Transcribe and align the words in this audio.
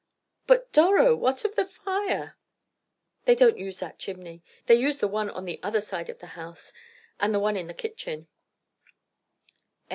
"But, 0.47 0.73
Doro, 0.73 1.15
what 1.15 1.45
of 1.45 1.55
the 1.55 1.63
fire?" 1.67 2.35
"They 3.25 3.35
don't 3.35 3.59
use 3.59 3.79
that 3.81 3.99
chimney. 3.99 4.41
They 4.65 4.73
use 4.73 4.97
the 4.97 5.07
one 5.07 5.29
on 5.29 5.45
the 5.45 5.59
other 5.61 5.79
side 5.79 6.09
of 6.09 6.17
the 6.17 6.25
house, 6.33 6.73
and 7.19 7.31
the 7.31 7.39
one 7.39 7.55
in 7.55 7.67
the 7.67 7.73
kitchen." 7.75 8.27